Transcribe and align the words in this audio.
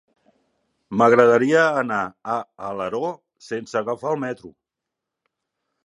M'agradaria 1.01 1.65
anar 1.83 1.99
a 2.37 2.39
Alaró 2.71 3.13
sense 3.53 3.81
agafar 3.83 4.15
el 4.15 4.23
metro. 4.29 4.57